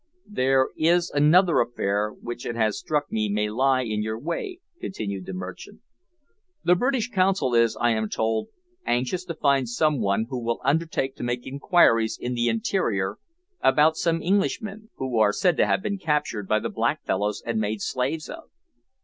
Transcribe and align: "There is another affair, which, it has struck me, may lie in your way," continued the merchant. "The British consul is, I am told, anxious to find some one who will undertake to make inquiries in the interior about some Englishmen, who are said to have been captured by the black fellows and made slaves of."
"There 0.31 0.69
is 0.75 1.11
another 1.11 1.59
affair, 1.59 2.09
which, 2.09 2.43
it 2.43 2.55
has 2.55 2.79
struck 2.79 3.11
me, 3.11 3.29
may 3.29 3.51
lie 3.51 3.83
in 3.83 4.01
your 4.01 4.17
way," 4.17 4.59
continued 4.79 5.27
the 5.27 5.33
merchant. 5.33 5.81
"The 6.63 6.73
British 6.73 7.11
consul 7.11 7.53
is, 7.53 7.77
I 7.79 7.91
am 7.91 8.09
told, 8.09 8.47
anxious 8.83 9.23
to 9.25 9.35
find 9.35 9.69
some 9.69 9.99
one 10.01 10.25
who 10.27 10.43
will 10.43 10.59
undertake 10.65 11.15
to 11.17 11.23
make 11.23 11.45
inquiries 11.45 12.17
in 12.19 12.33
the 12.33 12.49
interior 12.49 13.17
about 13.61 13.95
some 13.95 14.23
Englishmen, 14.23 14.89
who 14.95 15.19
are 15.19 15.31
said 15.31 15.55
to 15.57 15.67
have 15.67 15.83
been 15.83 15.99
captured 15.99 16.47
by 16.47 16.57
the 16.57 16.69
black 16.69 17.05
fellows 17.05 17.43
and 17.45 17.59
made 17.59 17.79
slaves 17.83 18.27
of." 18.27 18.45